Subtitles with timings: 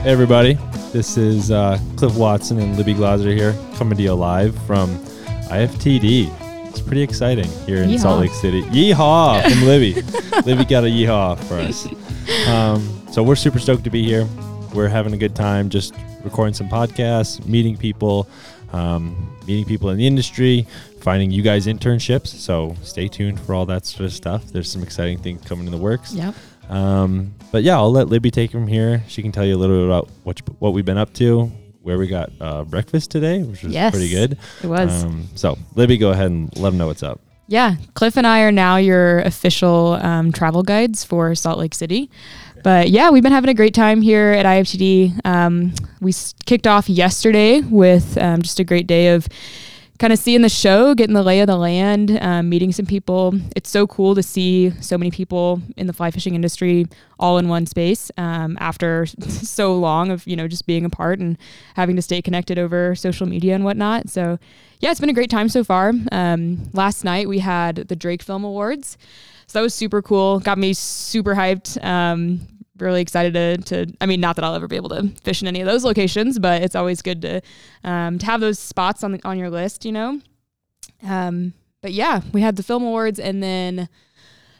[0.00, 0.54] Hey everybody,
[0.92, 4.96] this is uh, Cliff Watson and Libby Glazer here, coming to you live from
[5.48, 6.30] IFTD.
[6.68, 7.98] It's pretty exciting here in Yeehaw.
[7.98, 8.62] Salt Lake City.
[8.62, 9.94] Yeehaw from Libby.
[10.48, 11.88] Libby got a yeehaw for us.
[12.48, 14.28] Um, so we're super stoked to be here.
[14.72, 18.28] We're having a good time, just recording some podcasts, meeting people,
[18.72, 20.68] um, meeting people in the industry,
[21.00, 22.28] finding you guys internships.
[22.28, 24.44] So stay tuned for all that sort of stuff.
[24.52, 26.14] There's some exciting things coming in the works.
[26.14, 26.36] Yep.
[26.70, 29.02] Um, but yeah, I'll let Libby take from here.
[29.08, 31.50] She can tell you a little bit about what you- what we've been up to,
[31.82, 33.90] where we got uh, breakfast today, which was Yes.
[33.92, 34.38] pretty good.
[34.62, 35.04] It was.
[35.04, 37.20] Um, so Libby, go ahead and let them know what's up.
[37.48, 37.74] yeah.
[37.94, 42.08] Cliff and I are now your official um, travel guides for Salt Lake City.
[42.62, 45.18] But yeah, we've been having a great time here at IFTD.
[45.24, 49.26] Um, we s- kicked off yesterday with um, just a great day of
[50.00, 53.34] kind of seeing the show, getting the lay of the land, um, meeting some people.
[53.54, 56.86] It's so cool to see so many people in the fly fishing industry
[57.18, 61.36] all in one space um, after so long of you know just being apart and
[61.74, 64.08] having to stay connected over social media and whatnot.
[64.08, 64.38] So
[64.80, 65.92] yeah, it's been a great time so far.
[66.10, 68.96] Um, last night we had the Drake Film Awards,
[69.46, 70.40] so that was super cool.
[70.40, 71.82] Got me super hyped.
[71.84, 72.40] Um,
[72.80, 75.48] really excited to, to I mean not that I'll ever be able to fish in
[75.48, 77.40] any of those locations, but it's always good to
[77.84, 80.20] um, to have those spots on the, on your list, you know.
[81.02, 83.88] Um, but yeah, we had the film awards and then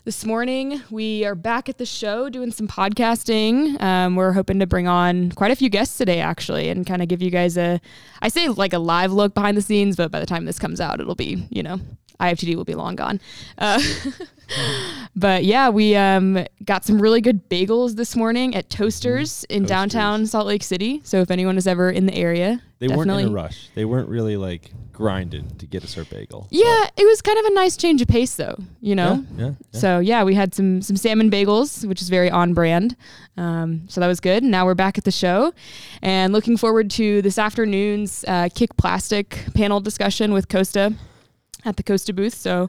[0.05, 3.81] this morning we are back at the show doing some podcasting.
[3.83, 7.09] Um, we're hoping to bring on quite a few guests today actually and kind of
[7.09, 7.81] give you guys a
[8.23, 10.81] I say like a live look behind the scenes, but by the time this comes
[10.81, 11.81] out it'll be, you know,
[12.21, 13.21] IFTD will be long gone.
[13.59, 13.83] Uh,
[15.17, 19.69] but yeah, we um, got some really good bagels this morning at Toasters in Toasters.
[19.69, 21.01] downtown Salt Lake City.
[21.05, 23.25] So if anyone is ever in the area, They definitely.
[23.25, 23.69] weren't in a rush.
[23.75, 26.47] They weren't really like grinding to get a surf bagel.
[26.51, 29.25] Yeah, it was kind of a nice change of pace though, you know.
[29.37, 29.81] Yeah, yeah, yeah.
[29.81, 32.97] So yeah, we had some some salmon bagels, which is very on brand.
[33.37, 34.45] Um, so that was good.
[34.45, 35.53] Now we're back at the show,
[36.03, 40.95] and looking forward to this afternoon's uh, kick plastic panel discussion with Costa
[41.65, 42.35] at the Costa booth.
[42.35, 42.69] So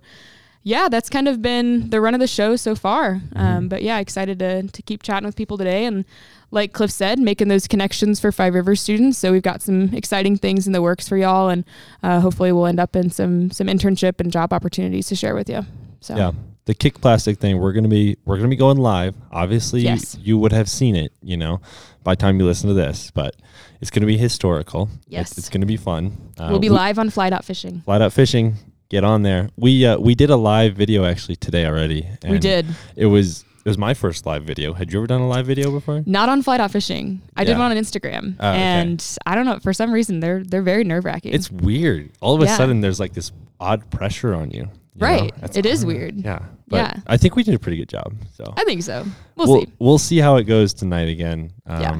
[0.64, 3.16] yeah, that's kind of been the run of the show so far.
[3.16, 3.38] Mm-hmm.
[3.38, 6.06] Um, but yeah, excited to to keep chatting with people today and.
[6.54, 9.18] Like Cliff said, making those connections for Five Rivers students.
[9.18, 11.64] So we've got some exciting things in the works for y'all, and
[12.04, 15.50] uh, hopefully we'll end up in some some internship and job opportunities to share with
[15.50, 15.66] you.
[16.02, 16.32] So Yeah.
[16.66, 19.16] The kick plastic thing, we're gonna be we're gonna be going live.
[19.32, 20.18] Obviously, Yes.
[20.22, 21.62] you would have seen it, you know,
[22.04, 23.34] by the time you listen to this, but
[23.80, 24.90] it's gonna be historical.
[25.08, 25.30] Yes.
[25.32, 26.18] it's, it's gonna be fun.
[26.38, 27.80] Uh, we'll be we- live on Fly Dot Fishing.
[27.86, 28.58] Fly Dot fishing.
[28.91, 29.50] Get on there.
[29.56, 32.06] We uh, we did a live video actually today already.
[32.28, 32.66] we did
[32.97, 34.74] It was it was my first live video.
[34.74, 36.03] Had you ever done a live video before?
[36.06, 37.22] not on Fly Dot Fishing.
[37.38, 37.59] I did Yeah.
[37.59, 38.59] one on Instagram, Oh, okay.
[38.62, 41.34] and I don't know for some reason they're they're very nerve wracking.
[41.34, 42.09] It's weird.
[42.19, 42.57] All of a Yeah.
[42.57, 43.31] sudden, there's like this
[43.62, 44.59] odd pressure on you.
[44.59, 44.63] you
[44.97, 45.08] know?
[45.08, 45.31] Right.
[45.40, 46.18] That's It is weird.
[46.18, 46.40] Yeah.
[46.68, 46.94] But Yeah.
[47.08, 48.13] I think we did a pretty good job.
[48.35, 49.06] So I think so.
[49.38, 49.68] We'll, see.
[49.79, 51.53] we'll see how it goes tonight again.
[51.66, 51.97] Um, Yeah.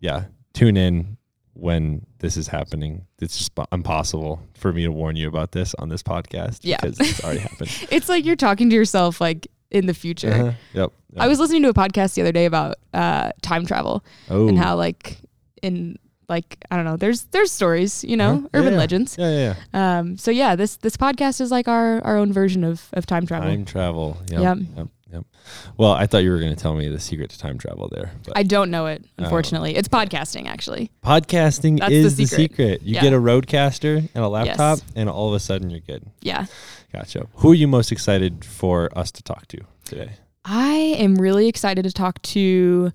[0.00, 0.24] yeah.
[0.54, 1.16] Tune in
[1.54, 3.06] when this is happening.
[3.20, 6.78] It's just impossible for me to warn you about this on this podcast Yeah.
[6.80, 7.70] because it's already happened.
[7.90, 10.32] It's like you're talking to yourself like in the future.
[10.32, 10.52] Uh-huh.
[10.74, 10.92] Yep.
[11.18, 14.48] I was listening to a podcast the other day about uh, time travel oh.
[14.48, 15.18] and how like
[15.62, 15.98] in
[16.28, 16.96] like I don't know.
[16.96, 18.48] There's there's stories, you know, Uh-huh.
[18.54, 18.78] Yeah, urban yeah.
[18.78, 19.16] legends.
[19.18, 19.98] Yeah, yeah, yeah.
[19.98, 23.26] Um, so yeah, this this podcast is like our our own version of of time
[23.26, 23.50] travel.
[23.50, 24.16] Time travel.
[24.30, 24.40] Yep.
[24.40, 24.58] Yep.
[24.76, 24.88] Yep.
[25.12, 25.24] Yep.
[25.76, 28.12] Well, I thought you were going to tell me the secret to time travel there.
[28.24, 29.24] But I don't know it, Oh.
[29.24, 29.76] unfortunately.
[29.76, 30.90] It's podcasting, actually.
[31.04, 32.50] podcasting That's is the secret.
[32.50, 32.82] secret.
[32.82, 33.00] You Yeah.
[33.02, 34.92] get a RODECaster and a laptop, Yes.
[34.96, 36.04] and all of a sudden you're good.
[36.22, 36.46] Yeah.
[36.92, 37.26] Gotcha.
[37.36, 40.12] Who are you most excited for us to talk to today?
[40.44, 42.90] I am really excited to talk to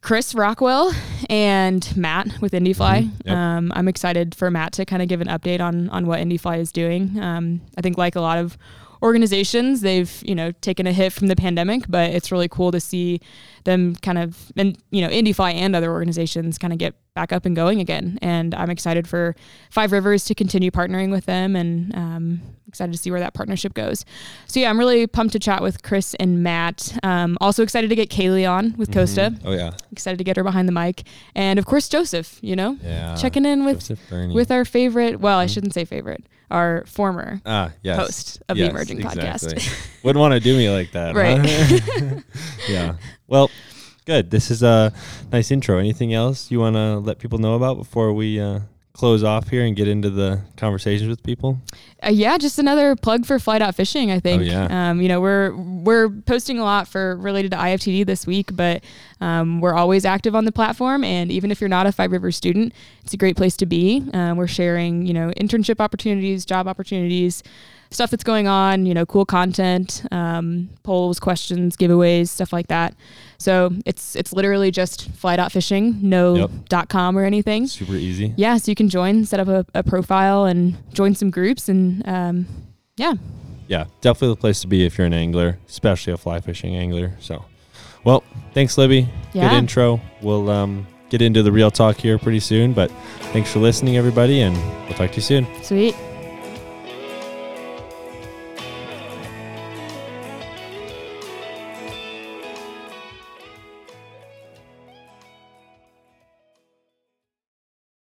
[0.00, 0.92] Chris Rockwell
[1.30, 3.04] and Matt with Indifly.
[3.04, 3.10] Mhm.
[3.24, 3.36] Yep.
[3.36, 6.58] Um, I'm excited for Matt to kind of give an update on on what Indifly
[6.58, 7.18] is doing.
[7.20, 8.58] Um, I think like a lot of
[9.04, 12.80] organizations, they've you know taken a hit from the pandemic, but it's really cool to
[12.80, 13.20] see
[13.64, 17.46] them kind of and you know Indifly and other organizations kind of get back up
[17.46, 18.18] and going again.
[18.22, 19.36] And I'm excited for
[19.70, 23.74] Five Rivers to continue partnering with them, and um, excited to see where that partnership
[23.74, 24.04] goes.
[24.48, 26.96] So yeah, I'm really pumped to chat with Chris and Matt.
[27.02, 29.32] Um, also excited to get Kaylee on with Costa.
[29.34, 29.40] Mhm.
[29.44, 29.72] Oh yeah.
[29.92, 31.02] Excited to get her behind the mic,
[31.34, 32.38] and of course Joseph.
[32.42, 33.14] You know, Yeah.
[33.16, 35.20] checking in with with our favorite.
[35.20, 35.50] Well, I Mhm.
[35.54, 36.24] shouldn't say favorite.
[36.50, 37.96] Our former ah yes.
[37.98, 39.54] host of Yes, the Emerging exactly.
[39.54, 39.88] Podcast.
[40.04, 41.40] Wouldn't want to do me like that, Right.
[41.44, 42.20] huh?
[42.68, 42.94] yeah.
[43.26, 43.50] Well,
[44.04, 44.30] good.
[44.30, 44.92] This is a
[45.32, 45.78] nice intro.
[45.78, 48.60] Anything else you want to let people know about before we uh,
[48.94, 51.58] close off here and get into the conversations with people?
[52.02, 54.10] Uh, yeah, just another plug for Fly Dot Fishing.
[54.10, 54.42] I think.
[54.42, 54.90] Oh, yeah.
[54.90, 58.82] Um, you know, we're we're posting a lot for related to IFTD this week, but
[59.20, 61.04] um, we're always active on the platform.
[61.04, 64.08] And even if you're not a Five Rivers student, it's a great place to be.
[64.14, 67.42] Uh, we're sharing, you know, internship opportunities, job opportunities,
[67.94, 68.86] stuff that's going on.
[68.86, 72.94] You know, cool content, um, polls, questions, giveaways, stuff like that.
[73.38, 76.50] So it's it's literally just fly dot fly.fishing, no Yep.
[76.68, 77.66] dot com or anything.
[77.66, 78.34] Super easy.
[78.36, 82.06] Yeah, so you can join, set up a, a profile, and join some groups, and
[82.08, 82.46] um,
[82.96, 83.14] yeah,
[83.68, 87.12] Yeah, definitely the place to be if you're an angler, especially a fly fishing angler.
[87.18, 87.44] So,
[88.04, 89.08] well, thanks, Libby.
[89.32, 89.48] Yeah.
[89.50, 90.00] Good intro.
[90.22, 92.90] We'll um, get into the real talk here pretty soon, but
[93.32, 94.56] thanks for listening, everybody, and
[94.86, 95.46] we'll talk to you soon.
[95.62, 95.94] sweet.